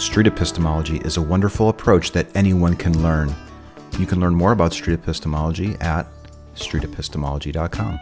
[0.00, 3.34] street epistemology is a wonderful approach that anyone can learn.
[3.98, 6.06] You can learn more about street epistemology at
[6.54, 7.98] streetepistemology.com.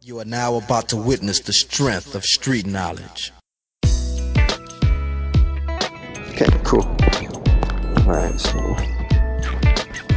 [0.00, 3.32] You are now about to witness the strength of street knowledge.
[6.34, 6.96] Okay, cool.
[8.12, 8.76] All right, so.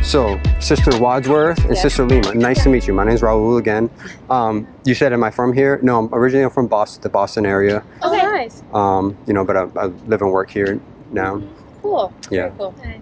[0.04, 1.82] So, Sister Wadsworth and Yes.
[1.82, 2.94] Sister Lima, nice to meet you.
[2.94, 3.90] My name is Raul again.
[4.30, 5.80] Um, you said, am I from here?
[5.82, 7.82] No, I'm originally from Boston, the Boston area.
[8.02, 8.64] Oh, nice.
[8.74, 10.78] Um, you know, but I, I live and work here
[11.12, 11.42] now.
[11.82, 12.14] Cool.
[12.30, 12.50] Yeah.
[12.50, 12.76] Very cool.
[12.84, 13.02] Nice.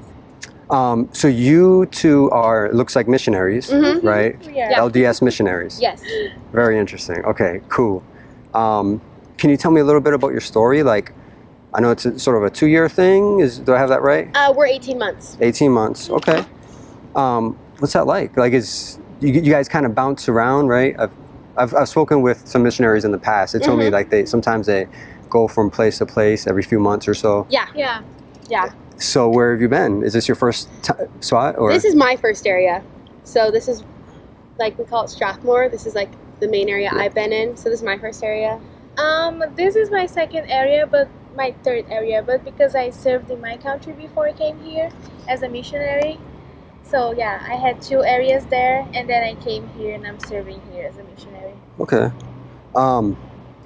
[0.70, 4.03] Um, so you two are, looks like missionaries, Mhm.
[4.03, 4.37] right?
[4.53, 4.79] Yeah.
[4.79, 5.79] LDS missionaries.
[5.81, 6.03] Yes.
[6.51, 7.25] Very interesting.
[7.25, 8.03] Okay, cool.
[8.53, 9.01] Um,
[9.40, 10.84] can you tell me a little bit about your story?
[10.84, 11.12] Like,
[11.76, 13.40] I know it's a, sort of a two-year thing.
[13.40, 14.29] Is do I have that right?
[14.35, 15.38] Uh, we're 18 months.
[15.41, 16.10] 18 months.
[16.10, 16.46] Okay.
[17.15, 18.38] Um, what's that like?
[18.38, 20.96] Like, is you, you guys kind of bounce around, right?
[20.99, 21.12] I've,
[21.57, 23.54] I've, I've spoken with some missionaries in the past.
[23.54, 23.91] They told me Mhm.
[23.91, 24.88] like they sometimes they
[25.30, 27.48] go from place to place every few months or so.
[27.49, 27.68] Yeah.
[27.76, 28.02] Yeah.
[28.48, 28.71] Yeah.
[28.98, 30.04] So where have you been?
[30.04, 31.71] Is this your first t- spot or?
[31.74, 32.84] This is my first area.
[33.24, 33.84] So this is
[34.60, 35.70] like we call it Strathmore.
[35.70, 36.99] This is like the main area Yeah.
[37.02, 37.58] I've been in.
[37.58, 38.60] So this is my first area.
[38.98, 42.23] Um, this is my second area, but my third area.
[42.26, 44.89] But because I served in my country before I came here
[45.27, 46.20] as a missionary,
[46.84, 50.62] so yeah, I had two areas there, and then I came here and I'm serving
[50.71, 51.53] here as a missionary.
[51.79, 52.09] okay.
[52.75, 53.17] Um,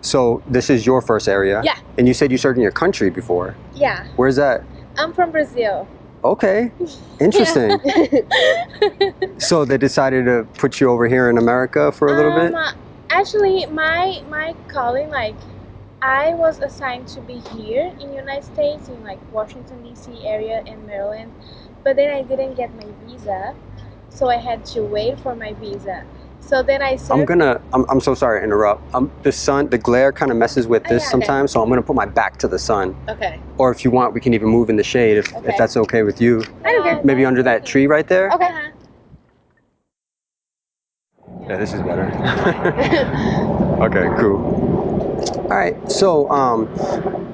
[0.02, 1.62] so this is your first area.
[1.64, 1.76] Yeah.
[1.98, 3.58] And you said you served in your country before.
[3.74, 4.62] Yeah, Where's that?
[4.98, 5.88] I'm from Brazil.
[6.24, 6.72] Okay.
[7.20, 7.80] Interesting.
[9.40, 12.54] so they decided to put you over here in America for a little bit.
[12.54, 12.74] Um,
[13.10, 15.36] Actually, my my calling like.
[16.02, 20.26] I was assigned to be here in United States in like Washington D.C.
[20.28, 21.34] area and Maryland,
[21.84, 23.56] but then I didn't get my visa,
[24.10, 26.04] so I had to wait for my visa.
[26.40, 27.60] So then I served I'm gonna.
[27.74, 28.94] I'm, I'm so sorry to interrupt.
[28.94, 31.10] Um, the sun, the glare kind of messes with Oh, this yeah.
[31.10, 32.96] sometimes, so I'm gonna put my back to the sun.
[33.10, 33.40] okay.
[33.58, 35.50] Or if you want, we can even move in the shade if, Okay.
[35.50, 36.44] if that's okay with you.
[36.64, 37.02] I don't care.
[37.04, 38.32] Maybe under that tree right there.
[38.34, 38.46] Okay.
[38.46, 38.72] Uh-huh.
[41.50, 42.06] Yeah, this is better.
[43.82, 44.77] okay, cool.
[45.50, 45.76] All right.
[45.92, 46.66] So um,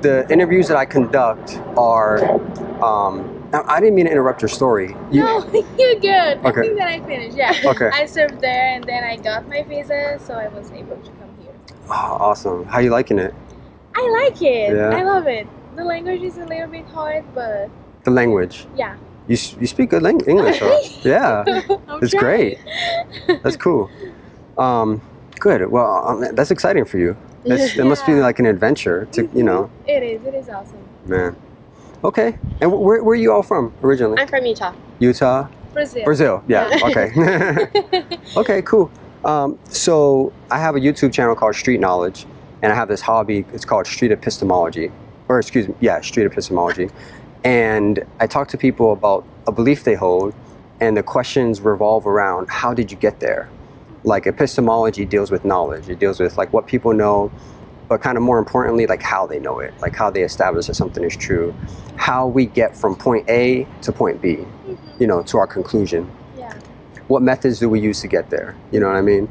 [0.01, 2.23] the interviews that I conduct are.
[2.83, 4.95] Um, I didn't mean to interrupt your story.
[5.11, 6.37] You, No, you're good.
[6.43, 6.49] Okay.
[6.49, 7.37] I think that I finished.
[7.37, 7.53] Yeah.
[7.65, 7.89] Okay.
[7.93, 11.29] I served there and then I got my visa, so I was able to come
[11.39, 11.53] here.
[11.87, 12.65] Oh, awesome.
[12.65, 13.31] How you liking it?
[13.95, 14.75] I like it.
[14.75, 14.89] Yeah.
[14.89, 15.47] I love it.
[15.75, 17.69] The language is a little bit hard, but
[18.05, 18.65] The language.
[18.75, 18.95] yeah.
[19.27, 20.75] You, you speak good lang- English, huh?
[21.03, 21.43] Yeah.
[21.87, 22.23] I'm It's trying.
[22.23, 22.57] great.
[23.43, 23.89] That's cool.
[24.57, 24.99] Um,
[25.39, 25.69] good.
[25.69, 27.15] Well, um, that's exciting for you.
[27.45, 30.25] That's, That must be like an adventure to, you know, It is.
[30.25, 30.79] It is awesome.
[31.05, 31.35] man.
[32.03, 32.37] Okay.
[32.61, 34.17] And where, where are you all from originally?
[34.19, 34.73] I'm from Utah.
[34.99, 35.47] Utah?
[35.73, 36.03] Brazil.
[36.05, 36.43] Brazil.
[36.47, 36.69] Yeah.
[36.69, 36.87] Yeah.
[36.87, 38.17] Okay.
[38.37, 38.91] okay, cool.
[39.25, 42.25] Um, so I have a YouTube channel called Street Knowledge,
[42.61, 43.45] and I have this hobby.
[43.53, 44.91] It's called Street Epistemology,
[45.29, 46.89] or excuse me, yeah, Street Epistemology.
[47.43, 50.33] And I talk to people about a belief they hold,
[50.79, 53.49] and the questions revolve around how did you get there?
[54.03, 55.89] Like epistemology deals with knowledge.
[55.89, 57.31] It deals with like what people know,
[57.87, 60.73] but kind of more importantly, like how they know it, like how they establish that
[60.75, 61.55] something is true,
[61.95, 64.37] how we get from point A to point B,
[64.67, 64.77] Mhm.
[64.99, 66.53] you know, to our conclusion Yeah.
[67.07, 68.55] what methods do we use to get there?
[68.71, 69.29] You know what I mean?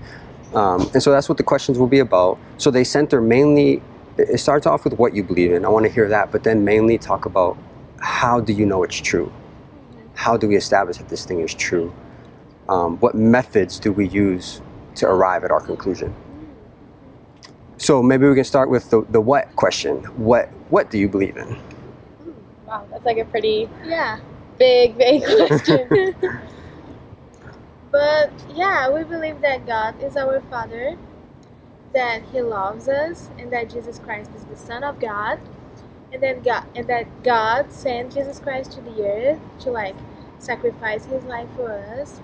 [0.55, 2.39] Um, and so that's what the questions will be about.
[2.59, 3.83] So they center mainly,
[4.17, 5.65] it it starts off with what you believe in.
[5.65, 7.57] I want to hear that, but then mainly talk about
[7.99, 9.33] how do you know it's true?
[10.15, 11.93] How do we establish that this thing is true?
[12.69, 14.63] Um, what methods do we use
[14.97, 16.15] to arrive at our conclusion?
[17.79, 20.05] So maybe we can start with the, the what question.
[20.17, 21.59] What what do you believe in?
[22.67, 24.21] Wow, that's like a pretty Yeah.
[24.59, 25.91] big, big question.
[27.93, 30.97] But yeah, we believe that God is our Father,
[31.95, 35.41] that He loves us, and that Jesus Christ is the Son of God,
[36.13, 39.97] and then God, and that God sent Jesus Christ to the earth to like
[40.39, 42.21] sacrifice His life for us,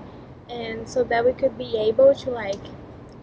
[0.51, 2.61] and so that we could be able to like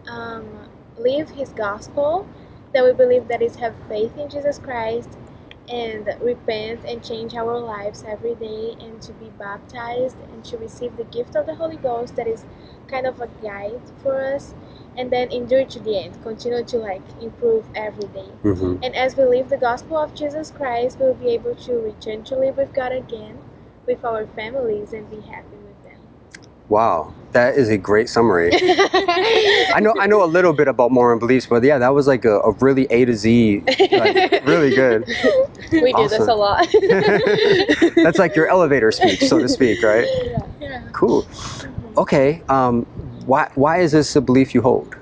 [0.08, 0.68] um,
[0.98, 2.26] live His gospel.
[2.74, 5.16] That we believe that is have faith in Jesus Christ
[5.68, 10.96] and repent and change our lives every day and to be baptized and to receive
[10.96, 12.44] the gift of the Holy Ghost that is
[12.86, 14.54] kind of a guide for us
[14.96, 19.16] and then endure to the end continue to like improve every day hmm and as
[19.16, 22.72] we live the gospel of Jesus Christ we'll be able to return to live with
[22.72, 23.38] God again
[23.86, 25.55] with our families and be happy
[26.68, 28.50] Wow, that is a great summary.
[28.52, 32.24] I know I know a little bit about Mormon beliefs, but yeah, that was like
[32.24, 35.06] a, a really A to Z, like, really good.
[35.72, 36.66] we do this a lot.
[38.02, 40.06] That's like your elevator speech, so to speak, right?
[40.60, 40.82] Yeah.
[40.92, 41.26] Cool.
[41.96, 42.42] Okay.
[42.48, 42.86] Um,
[43.26, 44.96] why why is this a belief you hold?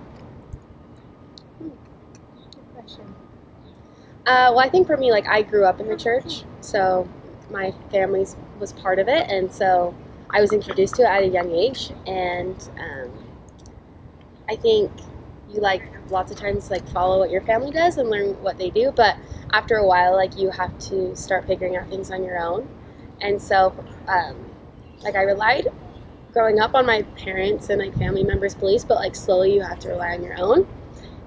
[1.60, 1.72] Good
[2.74, 3.14] question.
[4.26, 7.08] Uh, well, I think for me, like I grew up in the church, so
[7.50, 8.26] my family
[8.58, 9.94] was part of it, and so
[10.34, 11.92] I was introduced to it at a young age.
[12.06, 13.12] And um,
[14.50, 14.92] I think
[15.52, 18.70] you like lots of times like follow what your family does and learn what they
[18.70, 19.16] do, but
[19.52, 22.68] after a while, like you have to start figuring out things on your own.
[23.22, 23.74] And so,
[24.08, 24.36] um,
[25.04, 25.68] like I relied
[26.32, 29.80] growing up on my parents and like family members' beliefs, but like slowly you have
[29.80, 30.66] to rely on your own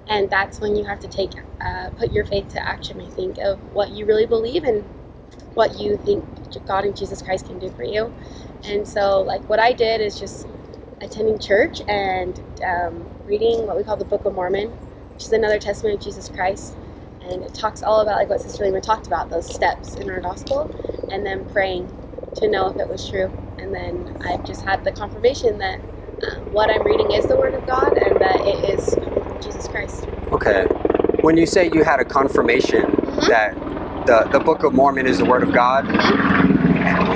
[0.08, 3.38] and that's when you have to take uh, put your faith to action i think
[3.38, 4.84] of what you really believe and
[5.54, 6.24] what you think
[6.66, 8.12] god and jesus christ can do for you.
[8.64, 10.46] And so like what i did is just
[11.02, 14.74] attending church and um, reading what we call the book of mormon
[15.14, 16.76] which is another testament of jesus christ.
[17.22, 20.20] And it talks all about like what sister lima talked about those steps in our
[20.20, 20.70] gospel
[21.10, 21.90] and then praying
[22.36, 23.32] to know if it was true.
[23.58, 25.80] And then i've just had the confirmation that
[26.28, 28.96] um, what i'm reading is the word of god and that it is
[29.40, 30.08] jesus christ.
[30.32, 30.66] Okay.
[31.22, 33.28] When you say you had a confirmation Mhm.
[33.28, 33.54] that
[34.06, 36.27] the, the Book of Mormon is the Word of God, one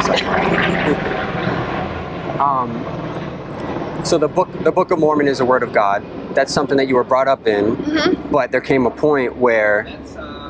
[0.03, 0.29] second.
[2.41, 6.05] um, so the book the Book of Mormon is a Word of God.
[6.35, 8.33] That's something that you were brought up in, Mm-hmm.
[8.33, 9.87] but there came a point where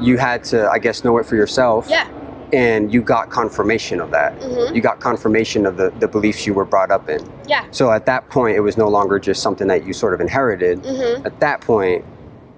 [0.00, 1.86] you had to, I guess, know it for yourself.
[1.88, 2.08] Yeah.
[2.52, 4.38] And you got confirmation of that.
[4.38, 4.74] Mm-hmm.
[4.74, 7.26] You got confirmation of the, the beliefs you were brought up in.
[7.48, 7.66] Yeah.
[7.70, 10.82] So at that point, it was no longer just something that you sort of inherited.
[10.82, 11.26] Mm-hmm.
[11.26, 12.04] At that point,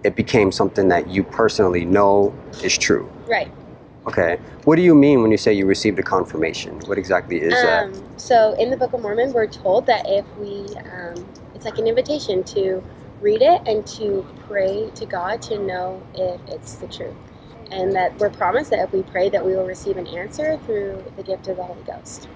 [0.03, 3.09] it became something that you personally know is true.
[3.29, 3.53] Right.
[4.07, 4.39] Okay.
[4.65, 6.81] What do you mean when you say you received a confirmation?
[6.87, 7.85] What exactly is that?
[7.85, 11.79] Um, so in the Book of Mormon, we're told that if we, um, it's like
[11.79, 12.83] an invitation to
[13.21, 17.17] read it and to pray to God to know if it's the truth,
[17.71, 21.05] and that we're promised that if we pray, that we will receive an answer through
[21.17, 22.29] the gift of the Holy Ghost.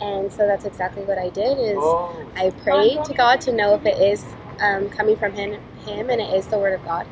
[0.00, 1.58] And so that's exactly what I did.
[1.58, 1.78] Is
[2.36, 4.24] I prayed to God to know if it is
[4.60, 7.06] um, coming from him, him, and it is the Word of God.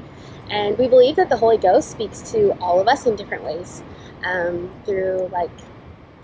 [0.50, 3.82] And we believe that the Holy Ghost speaks to all of us in different ways,
[4.25, 5.50] um, through like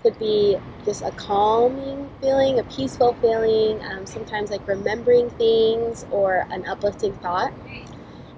[0.03, 6.47] could be just a calming feeling, a peaceful feeling, um, sometimes like remembering things or
[6.51, 7.53] an uplifting thought.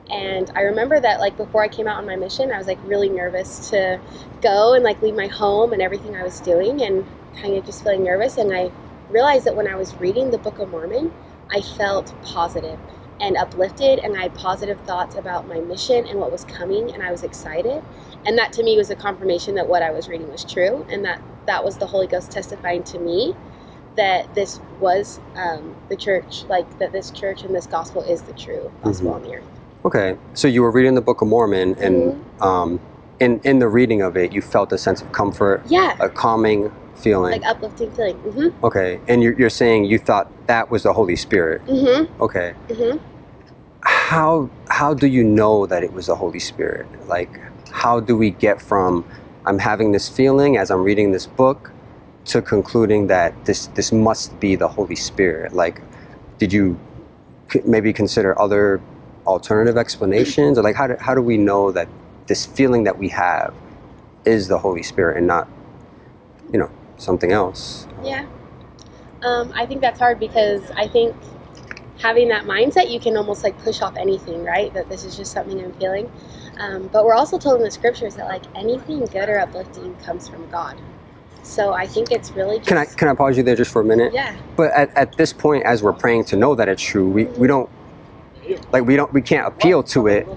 [0.09, 2.79] And I remember that like before I came out on my mission, I was like
[2.83, 3.99] really nervous to
[4.41, 7.05] go and like leave my home and everything I was doing and
[7.35, 8.37] kind of just feeling nervous.
[8.37, 8.71] And I
[9.09, 11.11] realized that when I was reading the Book of Mormon,
[11.51, 12.79] I felt positive
[13.21, 17.03] and uplifted and I had positive thoughts about my mission and what was coming and
[17.03, 17.83] I was excited.
[18.25, 21.03] And that to me was a confirmation that what I was reading was true and
[21.05, 23.35] that that was the Holy Ghost testifying to me
[23.95, 28.33] that this was um, the church, like that this church and this gospel is the
[28.33, 29.15] true gospel Mhm.
[29.15, 29.45] on the earth.
[29.85, 30.17] Okay.
[30.33, 32.47] So you were reading the Book of Mormon, and Mm-hmm.
[32.47, 32.81] um,
[33.19, 36.71] in in the reading of it, you felt a sense of comfort, Yeah, a calming
[36.99, 37.31] feeling.
[37.31, 38.17] like uplifting feeling.
[38.17, 38.65] Mm-hmm.
[38.65, 39.01] okay.
[39.07, 41.65] And you're, you're saying you thought that was the Holy Spirit.
[41.67, 42.21] Mm-hmm.
[42.21, 42.53] Okay.
[42.69, 42.97] Mm-hmm.
[43.83, 46.87] How how do you know that it was the Holy Spirit?
[47.07, 47.39] Like,
[47.71, 49.05] how do we get from
[49.45, 51.71] I'm having this feeling as I'm reading this book
[52.25, 55.53] to concluding that this this must be the Holy Spirit?
[55.53, 55.81] Like,
[56.39, 56.79] did you
[57.51, 58.81] c- maybe consider other
[59.25, 61.89] alternative explanations, or like how do, how do we know that
[62.27, 63.53] this feeling that we have
[64.25, 65.47] is the Holy Spirit and not,
[66.51, 67.87] you know, something else?
[68.03, 68.27] Yeah.
[69.23, 71.15] Um, I think that's hard because I think
[71.99, 74.73] having that mindset, you can almost like push off anything, right?
[74.73, 76.09] That this is just something I'm feeling.
[76.59, 80.27] Um, but we're also told in the scriptures that like anything good or uplifting comes
[80.27, 80.81] from God.
[81.43, 82.67] So I think it's really just.
[82.67, 84.13] Can I can I pause you there just for a minute?
[84.13, 84.35] Yeah.
[84.55, 87.47] But at, at this point, as we're praying to know that it's true, we, we
[87.47, 87.69] don't
[88.71, 90.27] like we don't we can't appeal to it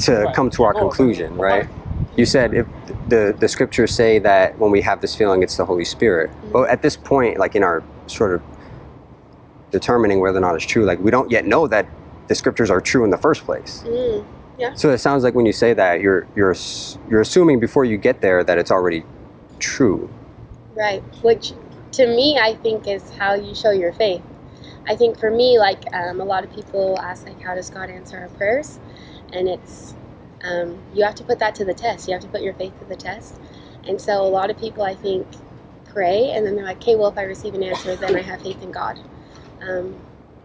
[0.00, 1.68] to come to our conclusion, right?
[2.16, 2.66] You said if
[3.06, 6.32] the the scriptures say that when we have this feeling, it's the Holy Spirit.
[6.52, 8.42] But at this point, like in our sort of
[9.70, 11.90] determining whether or not it's true, like we don't yet know that
[12.28, 13.84] the scriptures are true in the first place.
[13.86, 14.26] Mm,
[14.76, 16.52] So it sounds like when you say that, you're you're
[17.06, 19.06] you're assuming before you get there that it's already
[19.60, 20.10] true.
[20.76, 21.04] right.
[21.22, 21.54] Which
[21.92, 24.22] to me, I think is how you show your faith.
[24.88, 27.90] I think for me, like um, a lot of people ask, like, how does God
[27.90, 28.80] answer our prayers?
[29.32, 29.96] And it's
[30.44, 32.06] um, you have to put that to the test.
[32.06, 33.40] You have to put your faith to the test.
[33.86, 35.26] And so a lot of people, I think,
[35.86, 38.42] pray and then they're like, okay, well, if I receive an answer, then I have
[38.42, 38.98] faith in God.
[39.62, 39.96] Um,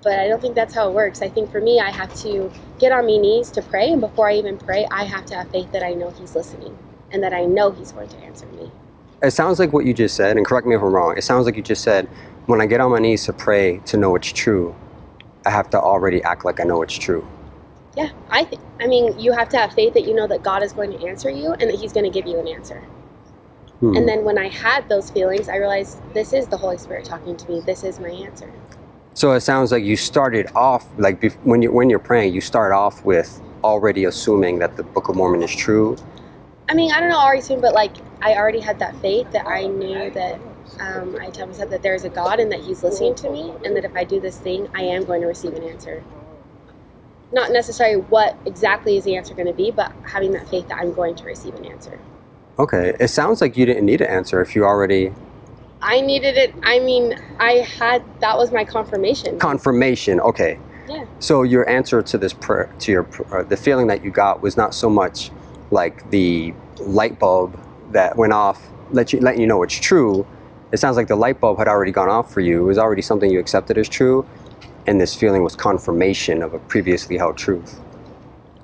[0.04, 1.22] but I don't think that's how it works.
[1.22, 4.30] I think for me, I have to get on my knees to pray, and before
[4.30, 6.78] I even pray, I have to have faith that I know He's listening
[7.12, 8.72] and that I know He's going to answer me.
[9.22, 11.16] It sounds like what you just said, and correct me if I'm wrong.
[11.18, 12.08] It sounds like you just said
[12.46, 14.74] when I get on my knees to pray to know it's true,
[15.46, 17.28] I have to already act like I know it's true.
[18.00, 18.62] Yeah, I think.
[18.80, 21.06] I mean, you have to have faith that you know that God is going to
[21.06, 22.82] answer you and that He's going to give you an answer.
[23.82, 23.98] Hmm.
[23.98, 27.36] And then when I had those feelings, I realized this is the Holy Spirit talking
[27.36, 27.62] to me.
[27.66, 28.50] This is my answer.
[29.16, 32.40] So it sounds like you started off like bef- when you when you're praying, you
[32.40, 35.98] start off with already assuming that the Book of Mormon is true.
[36.70, 39.46] I mean, I don't know already soon, but like I already had that faith that
[39.46, 40.40] I knew that
[40.80, 43.54] um, I tell myself that there is a God and that He's listening to me,
[43.66, 46.02] and that if I do this thing, I am going to receive an answer.
[47.32, 50.78] Not necessarily what exactly is the answer going to be, but having that faith that
[50.80, 52.00] I'm going to receive an answer.
[52.58, 55.12] Okay, it sounds like you didn't need an answer if you already
[55.82, 56.54] I needed it.
[56.64, 59.40] I mean, I had that was my confirmation.
[59.40, 60.20] confirmation.
[60.20, 61.06] Okay, yeah.
[61.20, 64.58] so your answer to this prayer, to your uh, the feeling that you got was
[64.58, 65.32] not so much
[65.72, 67.60] like the light bulb
[67.92, 70.28] that went off, let you letting you know it's true.
[70.72, 72.62] It sounds like the light bulb had already gone off for you.
[72.62, 74.28] It was already something you accepted as true,
[74.90, 77.80] and this feeling was confirmation of a previously held truth.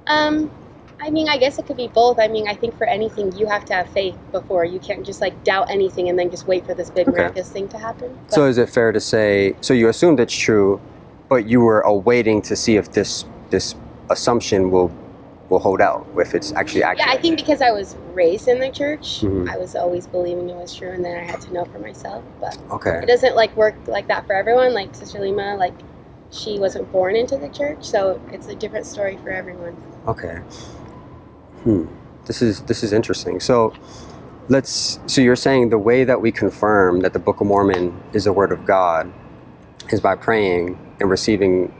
[0.07, 0.51] Um,
[0.99, 2.19] I mean, I guess it could be both.
[2.19, 4.65] I mean, I think for anything, you have to have faith before.
[4.65, 7.17] You can't just like doubt anything and then just wait for this big Okay.
[7.17, 8.17] miraculous thing to happen.
[8.27, 9.55] But, So is it fair to say?
[9.61, 10.81] So you assumed it's true,
[11.29, 13.75] but you were awaiting to see if this this
[14.09, 14.91] assumption will
[15.49, 17.07] will hold out, if it's actually accurate.
[17.07, 19.47] yeah, I think because I was raised in the church, Mhm.
[19.47, 22.23] I was always believing it was true, and then I had to know for myself.
[22.41, 22.99] But Okay.
[23.03, 24.73] it doesn't like work like that for everyone.
[24.73, 25.75] Like Sister Lima, like
[26.35, 29.75] she wasn't born into the church, so it's a different story for everyone.
[30.07, 30.37] Okay.
[31.63, 31.85] Hmm.
[32.25, 33.39] This is this is interesting.
[33.39, 33.73] So
[34.49, 38.25] let's so you're saying the way that we confirm that the Book of Mormon is
[38.25, 39.11] the word of God
[39.91, 41.71] is by praying and receiving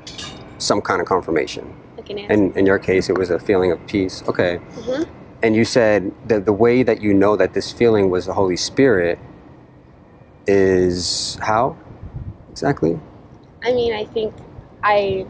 [0.58, 1.76] some kind of confirmation.
[1.98, 2.34] Like an answer.
[2.34, 4.24] And in your case it was a feeling of peace.
[4.28, 4.58] Okay.
[4.58, 5.04] hmm
[5.44, 8.58] And you said that the way that you know that this feeling was the Holy
[8.58, 9.20] Spirit
[10.48, 11.78] is how?
[12.50, 13.00] Exactly?
[13.64, 14.34] I mean, I think
[14.86, 15.28] I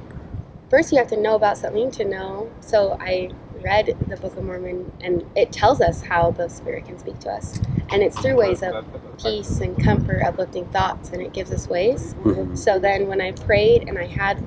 [0.69, 2.51] first you have to know about something to know.
[2.61, 3.31] So I
[3.63, 7.31] read the Book of Mormon, and it tells us how the Spirit can speak to
[7.31, 8.85] us, and it's through ways of
[9.19, 12.15] peace and comfort, uplifting thoughts, and it gives us ways.
[12.23, 12.57] Mhm.
[12.57, 14.39] So then, when I prayed and I had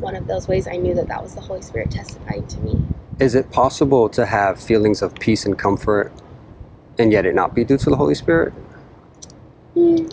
[0.00, 2.82] one of those ways, I knew that that was the Holy Spirit testifying to me.
[3.20, 6.12] Is it possible to have feelings of peace and comfort
[6.98, 8.54] and yet it not be due to the Holy Spirit?
[9.74, 10.06] Hmm.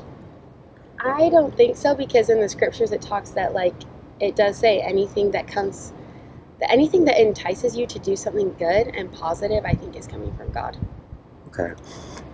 [1.04, 3.76] I don't think so because in the scriptures it talks that like
[4.24, 5.94] it does say anything that comes
[6.60, 10.34] that anything that entices you to do something good and positive I think is coming
[10.34, 10.78] from God.
[11.48, 11.74] Okay.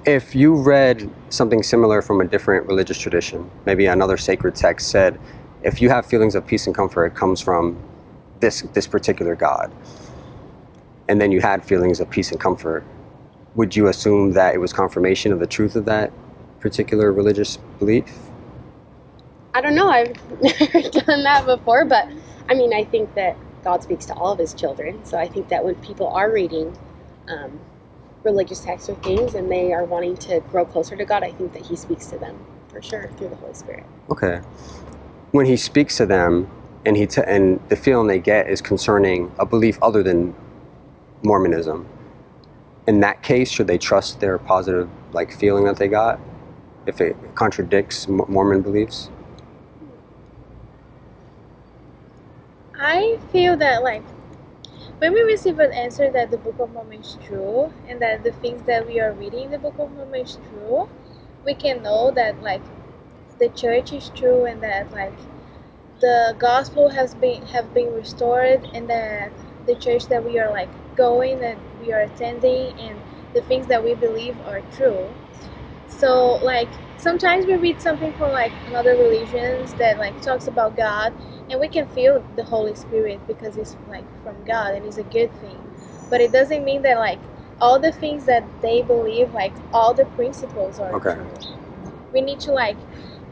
[0.05, 5.19] If you read something similar from a different religious tradition, maybe another sacred text said,
[5.63, 7.77] if you have feelings of peace and comfort, it comes from
[8.39, 9.71] this this particular God.
[11.09, 12.85] And then you had feelings of peace and comfort.
[13.55, 16.13] Would you assume that it was confirmation of the truth of that
[16.59, 18.28] particular religious belief?
[19.53, 22.09] I don't know, I've never done that before, but
[22.49, 25.05] I mean I think that God speaks to all of his children.
[25.05, 26.77] So I think that when people are reading
[27.29, 27.59] um,
[28.23, 31.53] religious texts or things and they are wanting to grow closer to God, I think
[31.53, 32.37] that he speaks to them
[32.69, 33.85] for sure through the Holy Spirit.
[34.11, 34.41] Okay.
[35.31, 36.49] When he speaks to them,
[36.85, 40.35] and he t- and the feeling they get is concerning a belief other than
[41.23, 41.87] Mormonism.
[42.87, 46.19] In that case, should they trust their positive like feeling that they got
[46.87, 49.09] if it contradicts Mo- Mormon beliefs?
[52.79, 54.03] I feel that like
[54.99, 58.31] when we receive an answer that the Book of Mormon is true and that the
[58.31, 60.89] things that we are reading in the Book of Mormon is true,
[61.45, 62.61] we can know that like
[63.39, 65.17] the church is true and that like
[66.01, 69.31] the gospel has been have been restored and that
[69.65, 73.01] the church that we are like going and we are attending and
[73.33, 75.13] the things that we believe are true.
[75.87, 76.69] So like
[76.99, 81.13] sometimes we read something from like another religions that like talks about God
[81.51, 85.03] and we can feel the Holy Spirit because it's like from God and it's a
[85.05, 85.59] good thing.
[86.11, 87.21] But it doesn't mean that like
[87.61, 91.15] all the things that they believe, like all the principles are Okay.
[91.15, 91.39] true.
[92.13, 92.77] We need to like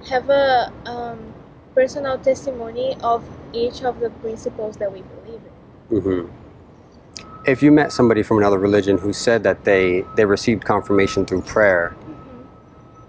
[0.10, 1.36] have a um,
[1.76, 6.02] personal testimony of each of the principles that we believe in.
[6.02, 6.28] hmm
[7.46, 11.44] If you met somebody from another religion who said that they they received confirmation through
[11.44, 11.98] prayer,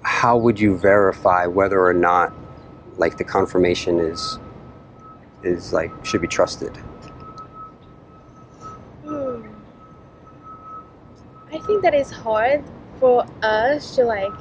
[0.09, 2.33] how would you verify whether or not
[2.97, 4.39] like the confirmation is
[5.43, 6.79] is like should be trusted?
[9.05, 9.53] Hmm.
[11.53, 12.65] I think that it's hard
[12.99, 14.33] for us to like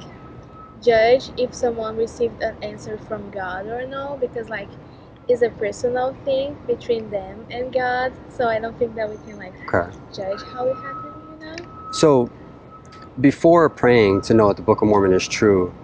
[0.82, 4.70] judge if someone received an answer from God or no because like
[5.28, 8.14] it's a personal thing between them and God.
[8.30, 9.94] So I don't think that we can like Okay.
[10.14, 11.56] judge how it happened, you know?
[11.92, 12.30] So,
[13.20, 15.74] before praying to know that the Book of Mormon is true,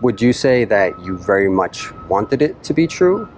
[0.00, 3.28] would you say that you very much wanted it to be true?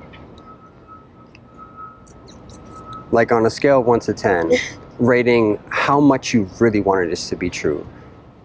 [3.12, 4.52] Like on a scale of 1 to 10,
[4.98, 7.86] rating how much you really wanted this to be true,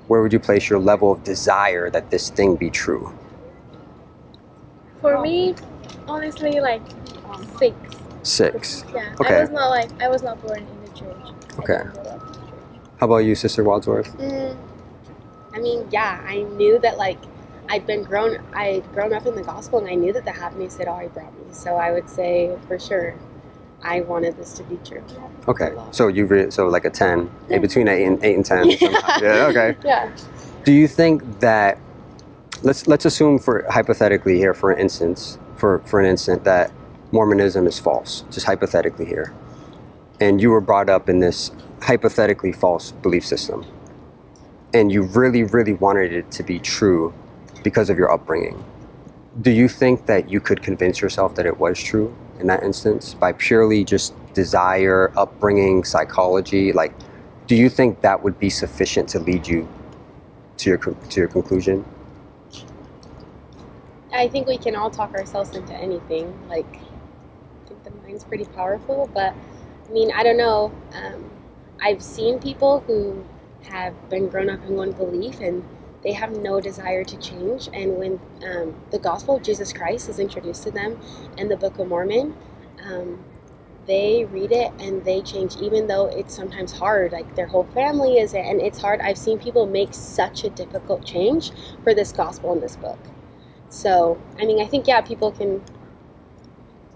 [0.08, 3.14] where would you place your level of desire that this thing be true?
[5.02, 5.54] For me,
[6.08, 6.82] honestly, like
[7.60, 7.76] six.
[8.24, 8.86] Six.
[8.94, 9.14] Yeah.
[9.22, 9.36] Okay.
[9.36, 11.16] I was not like I was not born in the church.
[11.58, 11.78] I Okay.
[11.78, 12.82] didn't grow up in the church.
[12.98, 14.18] How about you, Sister Wadsworth?
[14.18, 14.58] Mm,
[15.56, 17.18] I mean, yeah, I knew that like
[17.70, 20.78] I'd been grown, I'd grown up in the gospel, and I knew that the happiness
[20.78, 21.46] had already brought me.
[21.52, 23.16] So I would say for sure,
[23.82, 25.04] I wanted this to be true.
[25.48, 28.72] Okay, so you re- so like a ten, in between eight and eight and ten.
[28.78, 29.18] somehow.
[29.22, 29.48] yeah.
[29.48, 29.78] Okay.
[29.86, 30.12] Yeah.
[30.64, 31.78] Do you think that
[32.64, 36.72] let's let's assume for hypothetically here, for instance, for for an instant that
[37.12, 39.34] Mormonism is false, just hypothetically here,
[40.20, 43.66] and you were brought up in this hypothetically false belief system,
[44.76, 47.16] and you really really wanted it to be true
[47.64, 48.66] because of your upbringing.
[49.42, 53.16] Do you think that you could convince yourself that it was true in that instance
[53.16, 56.74] by purely just desire, upbringing, psychology?
[56.74, 56.94] Like,
[57.48, 59.70] do you think that would be sufficient to lead you
[60.58, 61.86] to your to your conclusion?
[64.14, 66.38] I think we can all talk ourselves into anything.
[66.50, 66.80] Like,
[67.50, 69.36] I think the mind's pretty powerful, but
[69.90, 70.74] I mean, I don't know.
[70.94, 71.24] Um,
[71.82, 73.26] I've seen people who
[73.70, 75.64] have been grown up in one belief and
[76.04, 77.70] they have no desire to change.
[77.74, 81.00] And when um, the gospel of Jesus Christ is introduced to them
[81.38, 82.36] in the Book of Mormon,
[82.84, 83.24] um,
[83.88, 87.12] they read it and they change, even though it's sometimes hard.
[87.12, 89.02] Like their whole family is, and it's hard.
[89.02, 91.52] I've seen people make such a difficult change
[91.84, 93.00] for this gospel in this book.
[93.70, 95.64] So, I mean, I think, yeah, people can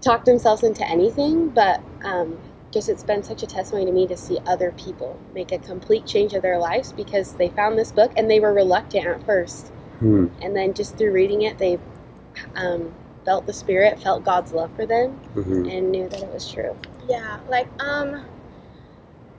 [0.00, 2.38] talk themselves into anything, but um,
[2.72, 6.06] just it's been such a testimony to me to see other people make a complete
[6.06, 9.68] change of their lives because they found this book and they were reluctant at first.
[9.98, 10.26] Hmm.
[10.40, 11.78] And then just through reading it, they
[12.54, 16.50] um, felt the Spirit, felt God's love for them, hmm and knew that it was
[16.50, 16.76] true.
[17.08, 18.24] Yeah, like um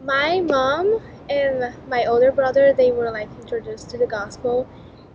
[0.04, 4.68] my mom and my older brother they were like introduced to the gospel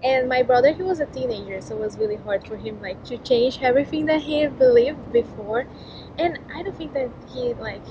[0.07, 3.03] and my brother he was a teenager so it was really hard for him like
[3.05, 5.67] to change everything that he believed before.
[6.19, 7.83] And I don't think that he like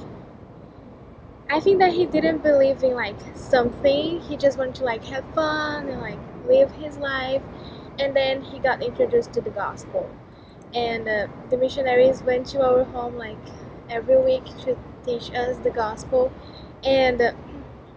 [1.49, 4.19] I think that he didn't believe in like something.
[4.21, 7.43] He just wanted to like have fun and like live his life.
[7.99, 10.10] And then he got introduced to the gospel.
[10.73, 13.39] And uh, the missionaries went to our home like
[13.89, 16.32] every week to teach us the gospel.
[16.84, 17.32] And uh,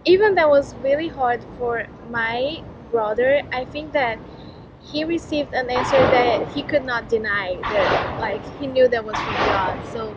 [0.05, 4.19] even that was really hard for my brother i think that
[4.81, 9.21] he received an answer that he could not deny that like he knew that was
[9.21, 10.15] from god so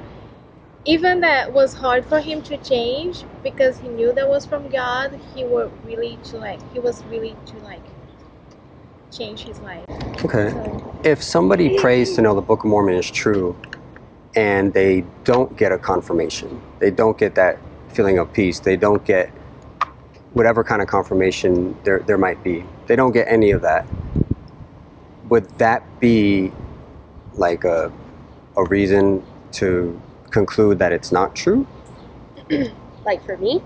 [0.85, 5.19] even that was hard for him to change because he knew that was from god
[5.35, 7.85] he were really to like he was really to like
[9.11, 9.89] change his life
[10.25, 10.51] Okay.
[10.51, 13.59] so If somebody prays to know the Book of Mormon is true,
[14.37, 19.05] and they don't get a confirmation, they don't get that feeling of peace, they don't
[19.05, 19.33] get
[20.33, 23.89] whatever kind of confirmation there there might be, they don't get any of that.
[25.25, 26.53] Would that be
[27.33, 27.93] like a
[28.57, 31.67] a reason to conclude that it's not true?
[33.05, 33.63] Like for me,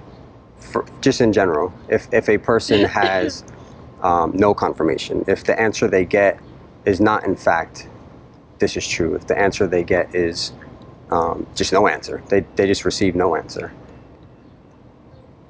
[0.59, 3.45] for, just in general, if, if a person has
[4.01, 6.41] um, no confirmation, if the answer they get
[6.87, 7.91] is not in fact
[8.61, 10.53] this is true, if the answer they get is
[11.11, 13.75] um, just no answer, they, they just receive no answer,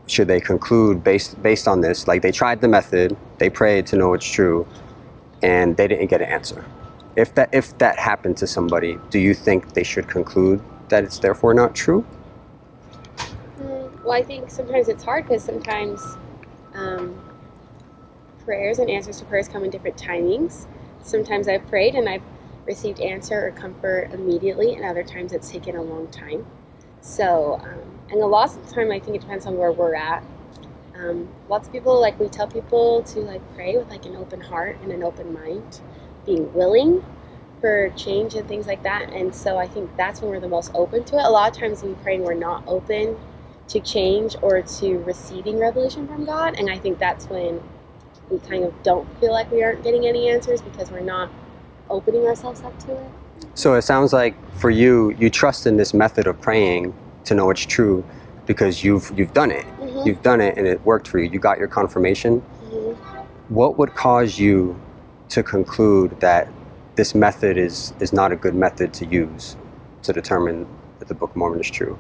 [0.07, 3.97] should they conclude based based on this, like they tried the method, they prayed to
[3.97, 4.67] know it's true,
[5.43, 6.65] and they didn't get an answer.
[7.17, 11.19] If that if that happened to somebody, do you think they should conclude that it's
[11.19, 12.05] therefore not true?
[14.05, 16.17] Well, I think sometimes it's hard because sometimes
[16.75, 17.21] um,
[18.45, 20.67] prayers and answers to prayers come in different timings.
[21.03, 22.23] Sometimes I've prayed and I've
[22.67, 26.47] received answer or comfort immediately, and other times it's taken a long time.
[27.01, 29.95] So, um, and a lot of the time, I think it depends on where we're
[29.95, 30.23] at.
[30.95, 34.41] Um, lots of people like we tell people to like pray with like an open
[34.41, 35.81] heart and an open mind,
[36.25, 37.05] being willing
[37.61, 39.11] for change and things like that.
[39.13, 41.25] And so I think that's when we're the most open to it.
[41.25, 43.19] A lot of times we pray and we're not open
[43.69, 46.55] to change or to receiving revelation from God.
[46.59, 47.61] And I think that's when
[48.31, 51.31] we kind of don't feel like we aren't getting any answers because we're not
[51.91, 53.13] opening ourselves up to it.
[53.55, 56.95] So it sounds like for you, you trust in this method of praying
[57.27, 58.05] to know it's true
[58.47, 59.67] because you've you've done it.
[59.81, 60.07] Mhm.
[60.07, 61.29] You've done it and it worked for you.
[61.31, 62.43] You got your confirmation.
[62.73, 62.97] Mhm.
[63.49, 64.77] What would cause you
[65.31, 66.49] to conclude that
[66.97, 69.57] this method is is not a good method to use
[70.03, 70.67] to determine
[70.99, 71.99] that the Book of Mormon is true?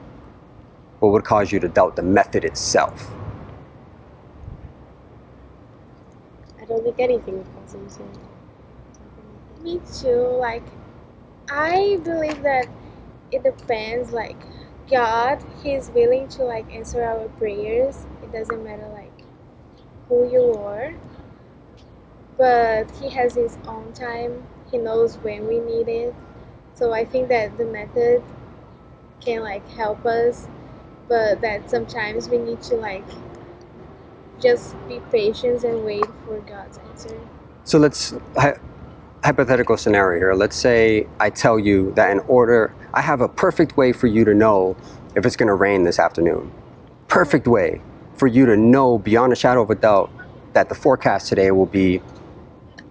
[1.00, 3.10] What would cause you to doubt the method itself?
[6.60, 9.62] I don't think anything would cause me to.
[9.62, 10.36] Me too.
[10.38, 10.62] Like,
[11.50, 12.66] I believe that
[13.32, 14.12] it depends.
[14.12, 14.36] Like,
[14.90, 18.06] God, He's willing to like answer our prayers.
[18.22, 19.12] It doesn't matter like
[20.08, 20.94] who you are,
[22.38, 24.44] but He has His own time.
[24.70, 26.14] He knows when we need it.
[26.74, 28.22] So I think that the method
[29.20, 30.48] can like help us,
[31.08, 33.04] but that sometimes we need to like
[34.40, 37.18] just be patient and wait for God's answer.
[37.64, 38.14] So let's
[39.26, 40.34] hypothetical scenario here.
[40.34, 44.24] Let's say I tell you that in order, I have a perfect way for you
[44.24, 44.76] to know
[45.16, 46.52] if it's going to rain this afternoon.
[47.08, 47.80] Perfect way
[48.14, 50.12] for you to know beyond a shadow of a doubt
[50.52, 52.00] that the forecast today will be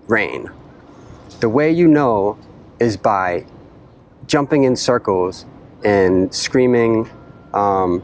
[0.07, 0.49] rain.
[1.39, 2.37] The way you know
[2.81, 3.45] is by
[4.27, 5.45] jumping in circles
[5.85, 7.09] and screaming,
[7.53, 8.03] um,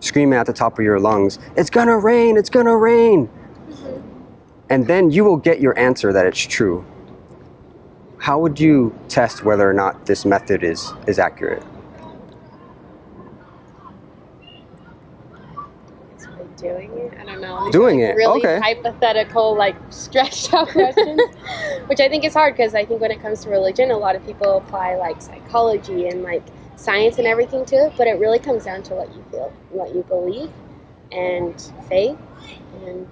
[0.00, 2.36] screaming at the top of your lungs, "It's gonna rain!
[2.36, 3.30] It's gonna rain!"
[4.68, 6.84] and then you will get your answer that it's true.
[8.20, 11.62] How would you test whether or not this method is is accurate?
[16.58, 17.18] Doing it.
[17.18, 17.64] I don't know.
[17.64, 18.60] These Doing like, it, Really okay.
[18.60, 21.22] hypothetical, like stretched out questions,
[21.86, 24.14] which I think is hard because I think when it comes to religion, a lot
[24.14, 26.42] of people apply like psychology and like
[26.76, 29.94] science and everything to it, but it really comes down to what you feel, what
[29.94, 30.50] you believe,
[31.12, 32.18] and faith,
[32.84, 33.08] and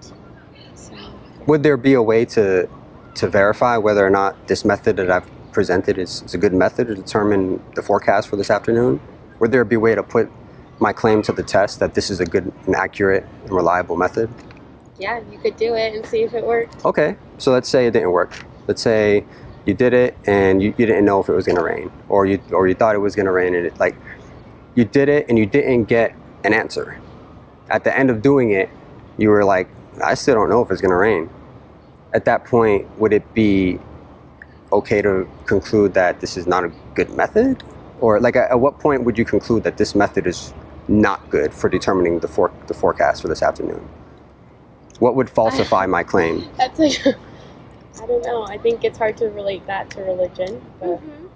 [0.74, 0.94] so.
[0.94, 1.10] yeah.
[1.46, 2.68] Would there be a way to
[3.18, 6.86] to verify whether or not this method that I've presented is, is a good method
[6.86, 9.00] to determine the forecast for this afternoon?
[9.40, 10.30] Would there be a way to put
[10.78, 14.30] my claim to the test that this is a good and accurate and reliable method?
[14.98, 16.84] Yeah, you could do it and see if it worked.
[16.84, 18.44] Okay, so let's say it didn't work.
[18.68, 19.24] Let's say
[19.66, 22.24] you did it and you, you didn't know if it was going to rain, or
[22.24, 23.96] you or you thought it was going to rain, and it like
[24.76, 27.00] you did it and you didn't get an answer.
[27.68, 28.70] At the end of doing it,
[29.18, 29.68] you were like,
[30.02, 31.30] I still don't know if it's going to rain.
[32.14, 33.78] At that point, would it be
[34.72, 37.62] okay to conclude that this is not a good method,
[38.00, 40.52] or like at, at what point would you conclude that this method is
[40.88, 43.86] not good for determining the for, the forecast for this afternoon?
[44.98, 46.44] What would falsify my claim?
[46.56, 48.44] That's like, I don't know.
[48.44, 51.26] I think it's hard to relate that to religion, but Mm-hmm.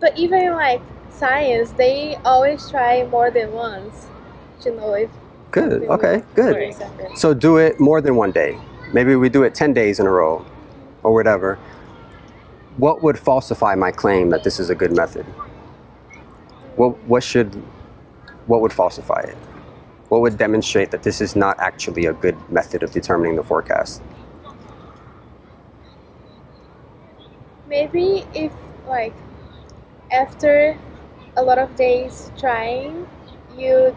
[0.00, 4.06] But even like science, they always try more than once
[4.60, 5.10] to know if
[5.50, 5.84] Good.
[5.84, 6.22] Okay.
[6.34, 6.74] Good.
[7.16, 8.58] So do it more than one day.
[8.94, 10.46] Maybe we do it 10 days in a row
[11.02, 11.58] or whatever.
[12.76, 15.26] What would falsify my claim that this is a good method?
[16.76, 17.52] What, what should,
[18.46, 19.36] what would falsify it?
[20.10, 24.00] What would demonstrate that this is not actually a good method of determining the forecast?
[27.66, 28.52] Maybe if
[28.86, 29.14] like
[30.12, 30.78] after
[31.36, 33.08] a lot of days trying,
[33.56, 33.96] you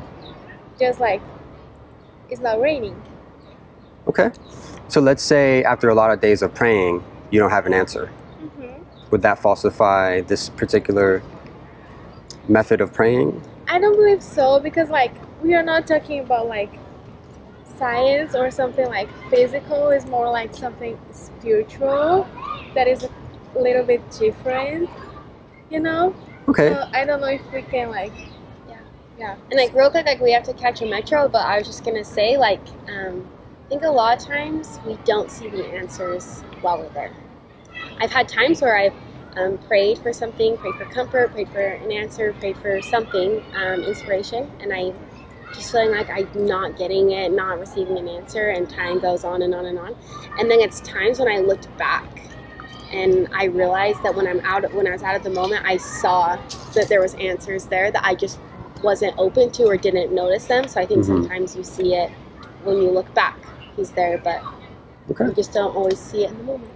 [0.79, 1.21] just like
[2.31, 2.99] it's not raining.
[4.07, 4.31] Okay.
[4.87, 8.09] So let's say after a lot of days of praying, you don't have an answer.
[8.41, 8.83] Mm-hmm.
[9.11, 11.23] Would that falsify this particular
[12.47, 13.41] method of praying?
[13.67, 16.71] I don't believe so because like we are not talking about like
[17.77, 19.89] science or something like physical.
[19.89, 22.27] It's more like something spiritual
[22.73, 24.89] that is a little bit different.
[25.69, 26.15] You know.
[26.47, 26.69] Okay.
[26.69, 28.13] So I don't know if we can like.
[28.69, 28.79] Yeah.
[29.17, 29.35] Yeah.
[29.51, 31.83] And like real quick, like we have to catch a metro, but I was just
[31.83, 33.27] gonna say, like, um,
[33.69, 37.13] think a lot of times we don't see the answers while we're there.
[37.99, 38.93] I've had times where I've
[39.35, 43.83] um, prayed for something, prayed for comfort, prayed for an answer, prayed for something, um,
[43.83, 44.93] inspiration, and I
[45.53, 49.41] just feeling like I'm not getting it, not receiving an answer, and time goes on
[49.41, 49.95] and on and on.
[50.39, 52.21] And then it's times when I looked back
[52.93, 55.77] and I realized that when I'm out, when I was out of the moment, I
[55.77, 56.37] saw
[56.73, 58.39] that there was answers there that I just
[58.83, 60.67] wasn't open to or didn't notice them.
[60.67, 61.05] So I think Mhm.
[61.05, 62.11] sometimes you see it
[62.67, 63.39] when you look back.
[63.75, 64.43] He's there, but
[65.09, 65.25] Okay.
[65.25, 66.71] you just don't always see it in the moment.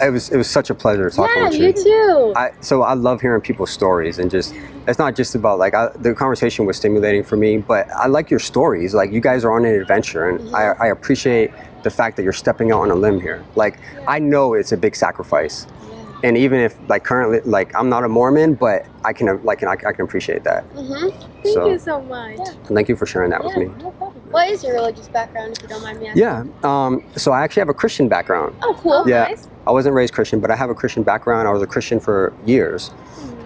[0.00, 2.32] It was it was such a pleasure talking yeah, with you too.
[2.36, 4.54] I, so I love hearing people's stories and just
[4.86, 8.30] it's not just about like I, the conversation was stimulating for me, but I like
[8.30, 8.94] your stories.
[8.94, 11.50] Like you guys are on an adventure, and I, I appreciate
[11.82, 13.44] the fact that you're stepping out on a limb here.
[13.56, 15.77] Like I know it's a big sacrifice, yeah.
[16.24, 19.72] And even if like currently like I'm not a Mormon, but I can like I,
[19.72, 20.68] I can appreciate that.
[20.74, 21.08] Mm-hmm.
[21.42, 22.38] Thank So- you so much.
[22.38, 22.52] Yeah.
[22.74, 23.82] Thank you for sharing that Yeah, with me.
[23.82, 24.24] no problem.
[24.30, 26.22] What is your religious background, if you don't mind me asking?
[26.22, 26.44] Yeah.
[26.62, 28.54] Um, so I actually have a Christian background.
[28.62, 29.08] Oh, cool.
[29.08, 29.24] Yeah.
[29.24, 29.48] Nice.
[29.66, 31.46] I wasn't raised Christian, but I have a Christian background.
[31.46, 32.90] I was a Christian for years,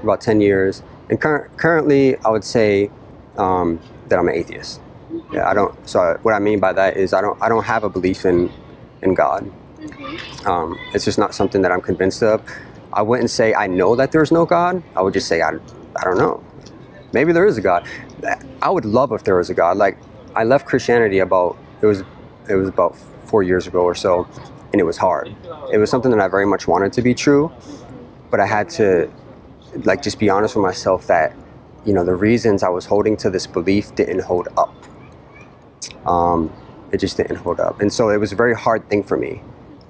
[0.02, 0.82] about 10 years.
[1.10, 2.90] And cur- currently, I would say
[3.36, 4.80] um, that I'm an atheist.
[5.32, 5.74] Yeah, I don't.
[5.88, 7.36] So what I mean by that is I don't.
[7.42, 8.50] I don't have a belief in
[9.02, 9.50] in God.
[10.46, 12.42] Um, it's just not something that I'm convinced of.
[12.92, 14.84] I wouldn't say I know that there's no God.
[14.96, 16.42] I would just say I, I don't know.
[17.12, 17.86] Maybe there is a God.
[18.62, 19.76] I would love if there was a God.
[19.76, 19.98] Like
[20.34, 22.04] I left Christianity about it was
[22.48, 24.28] it was about four years ago or so,
[24.72, 25.34] and it was hard.
[25.72, 27.52] It was something that I very much wanted to be true,
[28.30, 29.10] but I had to
[29.84, 31.36] like just be honest with myself that
[31.84, 34.74] you know the reasons I was holding to this belief didn't hold up.
[36.06, 36.54] Um,
[36.92, 39.42] it just didn't hold up, and so it was a very hard thing for me.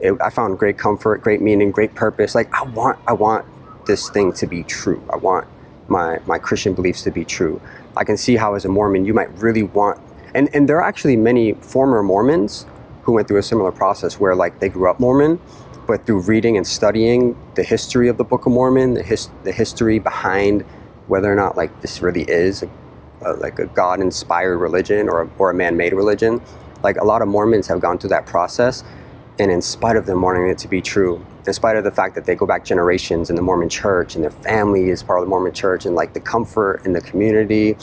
[0.02, 2.34] It, I found great comfort, great meaning, great purpose.
[2.36, 3.46] Like I want, I want
[3.86, 5.02] this thing to be true.
[5.12, 5.48] I want
[5.88, 7.62] my my Christian beliefs to be true.
[7.96, 10.00] I can see how as a Mormon you might really want,
[10.34, 12.66] and and there are actually many former Mormons
[13.02, 15.40] who went through a similar process where like they grew up Mormon,
[15.88, 19.52] but through reading and studying the history of the Book of Mormon, the his, the
[19.52, 20.64] history behind
[21.06, 22.70] whether or not like this really is a,
[23.26, 26.40] a, like a God-inspired religion or a, or a man-made religion,
[26.84, 28.84] like a lot of Mormons have gone through that process,
[29.38, 32.14] and in spite of them wanting it to be true, in spite of the fact
[32.14, 35.24] that they go back generations in the Mormon Church and their family is part of
[35.24, 37.76] the Mormon Church and like the comfort and the community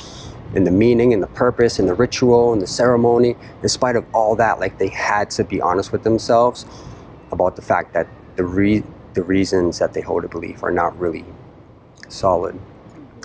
[0.56, 4.06] and the meaning and the purpose and the ritual and the ceremony, in spite of
[4.14, 6.66] all that, like they had to be honest with themselves
[7.32, 8.84] about the fact that the re-
[9.14, 11.26] the reasons that they hold a belief are not really
[12.08, 12.58] solid.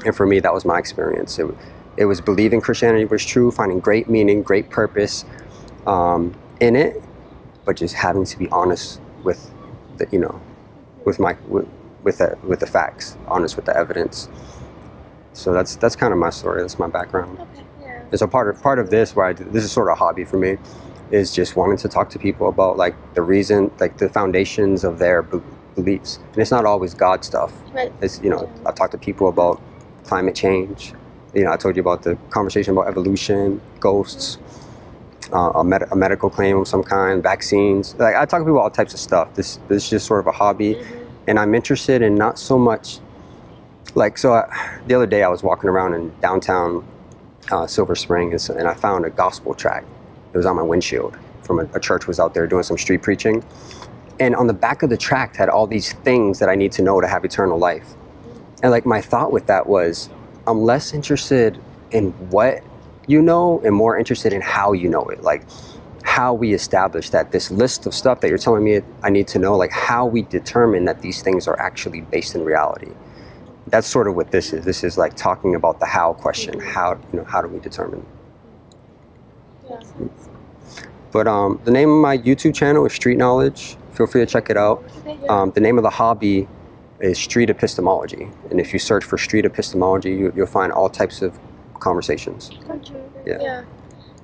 [0.05, 1.39] And for me, that was my experience.
[1.39, 1.47] It,
[1.97, 5.25] it was believing Christianity was true, finding great meaning, great purpose
[5.87, 7.03] um, in it,
[7.65, 9.51] but just having to be honest with
[9.97, 10.41] the, you know,
[11.05, 11.69] with my with,
[12.03, 14.29] with the with the facts, honest with the evidence.
[15.33, 16.63] So that's that's kind of my story.
[16.63, 17.39] That's my background.
[17.41, 17.63] Okay.
[17.83, 18.03] Yeah.
[18.11, 19.97] And so part of part of this, why I do, this is sort of a
[19.97, 20.59] hobby for me,
[21.11, 24.99] is just wanting to talk to people about like the reason, like the foundations of
[24.99, 25.41] their be-
[25.75, 26.19] beliefs.
[26.33, 27.53] And it's not always God stuff.
[27.73, 27.93] Right.
[28.01, 29.61] It's you know I talk to people about
[30.05, 30.93] climate change.
[31.35, 34.39] You know I told you about the conversation about evolution, ghosts,
[35.35, 37.97] uh, a, med- a medical claim of some kind, vaccines.
[37.99, 39.35] Like I talk to people all types of stuff.
[39.35, 41.09] This this is just sort of a hobby, Mhm.
[41.29, 43.01] and I'm interested in not so much.
[43.95, 44.45] Like so, I,
[44.87, 46.87] the other day I was walking around in downtown
[47.53, 49.89] uh, Silver Spring, and, so, and I found a gospel tract.
[50.33, 53.03] It was on my windshield from a, a church was out there doing some street
[53.03, 53.45] preaching,
[54.21, 56.83] and on the back of the tract had all these things that I need to
[56.83, 57.87] know to have eternal life.
[58.63, 60.11] And like my thought with that was,
[60.47, 62.63] I'm less interested in what
[63.07, 65.23] you know and more interested in how you know it.
[65.23, 65.47] Like
[66.05, 69.39] how we establish that this list of stuff that you're telling me I need to
[69.39, 72.93] know, like how we determine that these things are actually based in reality.
[73.69, 74.65] That's sort of what this is.
[74.65, 76.61] This is like talking about the how question.
[76.61, 78.05] How you know how do we determine?
[81.11, 83.77] But um, the name of my YouTube channel is Street Knowledge.
[83.93, 84.85] Feel free to check it out.
[85.29, 86.49] Um, the name of the hobby
[87.01, 91.23] is Street Epistemology, and if you search for Street Epistemology, you, you'll find all types
[91.23, 91.39] of
[91.81, 92.51] conversations.
[92.67, 92.95] Gotcha.
[93.27, 93.39] Yeah.
[93.41, 93.65] Yeah.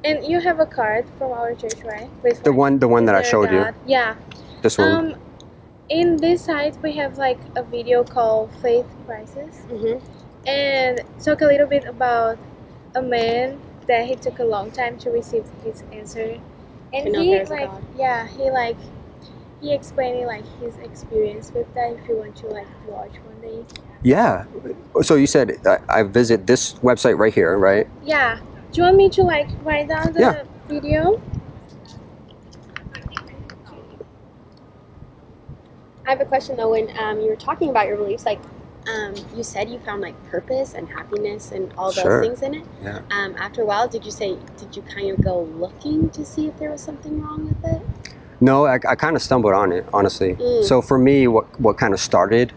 [0.05, 2.11] And you have a card from our church, right?
[2.23, 4.17] With The like, one, the one that I Dear showed you, Yeah.
[4.63, 4.89] this one.
[4.89, 5.15] Um,
[5.89, 10.01] in this site we have like a video called Faith Crisis, Mhm.
[10.47, 12.39] and talk a little bit about
[12.95, 16.39] a man that he took a long time to receive his answer,
[16.93, 17.83] and he like God.
[17.97, 18.79] yeah he like
[19.61, 21.93] he explaining like his experience with that.
[21.93, 23.65] If you want to like watch one day,
[24.03, 24.45] Yeah.
[25.03, 27.87] So you said I, I visit this website right here, right?
[28.03, 28.39] yeah.
[28.73, 30.43] Do you want me to like write down the Yeah.
[30.69, 31.21] video?
[36.07, 36.71] I have a question though.
[36.71, 38.41] When um, you were talking about your beliefs, like
[38.89, 42.23] um, you said, you found like purpose and happiness and all those Sure.
[42.23, 42.67] things in it.
[42.83, 43.01] Yeah.
[43.11, 44.39] Um, after a while, did you say?
[44.57, 47.87] Did you kind of go looking to see if there was something wrong with it?
[48.41, 50.35] No, I, I kind of stumbled on it, honestly.
[50.35, 50.65] Mm.
[50.65, 52.53] So for me, what what kind of started,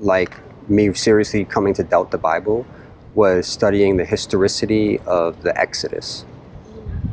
[0.00, 0.34] like
[0.68, 2.66] me seriously coming to doubt the Bible,
[3.14, 6.24] was studying the historicity of the Exodus.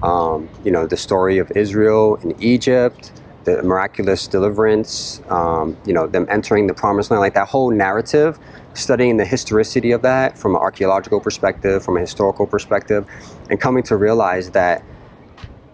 [0.03, 3.11] Um, you know, the story of Israel in Egypt,
[3.45, 5.21] the miraculous deliverance.
[5.29, 8.39] Um, you know, them entering the Promised Land, like that whole narrative.
[8.73, 13.07] Studying the historicity of that from an archaeological perspective, from a historical perspective,
[13.49, 14.83] and coming to realize that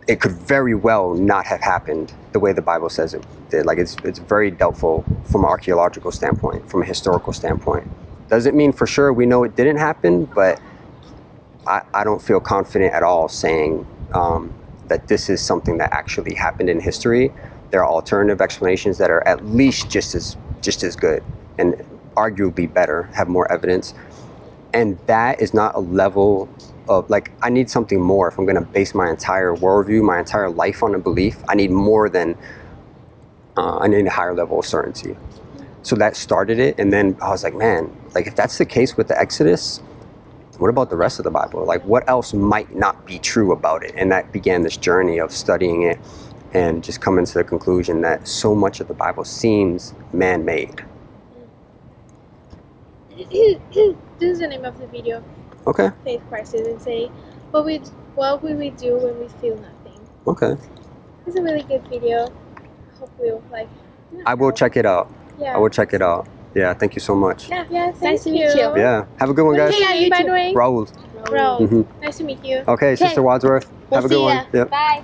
[0.07, 3.65] it could very well not have happened the way the Bible says it did.
[3.65, 7.87] Like it's it's very doubtful from an archaeological standpoint, from a historical standpoint.
[8.29, 10.61] Doesn't mean for sure we know it didn't happen, but
[11.67, 14.53] I, I don't feel confident at all saying um,
[14.87, 17.33] that this is something that actually happened in history.
[17.71, 21.23] There are alternative explanations that are at least just as just as good
[21.57, 21.75] and
[22.17, 23.93] arguably better, have more evidence.
[24.73, 26.49] And that is not a level
[26.87, 30.19] of like I need something more if I'm going to base my entire worldview, my
[30.19, 31.43] entire life on a belief.
[31.49, 32.37] I need more than
[33.57, 35.15] uh, I need a higher level of certainty.
[35.83, 38.95] So that started it, and then I was like, man, like if that's the case
[38.95, 39.81] with the Exodus,
[40.57, 41.65] what about the rest of the Bible?
[41.65, 43.93] Like, what else might not be true about it?
[43.97, 45.99] And that began this journey of studying it
[46.53, 50.83] and just coming to the conclusion that so much of the Bible seems man made.
[53.17, 55.23] this is the name of the video.
[55.67, 57.09] Okay, Faith Crisis and say
[57.51, 57.81] what we
[58.15, 59.99] what will we do when we feel nothing.
[60.27, 60.55] okay.
[61.25, 62.27] It's a really good video.
[62.99, 63.69] hope you will like.
[64.25, 65.11] I will check it out.
[65.39, 65.55] Yeah.
[65.55, 66.27] I will check it out.
[66.53, 67.49] Yeah, thank you so much.
[67.49, 67.65] Yeah.
[67.69, 67.85] Yeah.
[67.87, 68.61] Nice Thank to meet you.
[68.61, 68.77] you.
[68.77, 69.69] Yeah, have a good one, guys.
[69.71, 70.53] What's your Yeah, name, you by the way?
[70.53, 70.87] Raul.
[71.31, 71.69] Rose.
[71.69, 71.87] Mhm.
[72.01, 72.63] Nice to meet you.
[72.67, 73.71] Okay, Sister Wadsworth.
[73.89, 74.35] We'll have a good see one.
[74.37, 74.43] ya.
[74.53, 74.69] Yep.
[74.69, 75.03] Bye.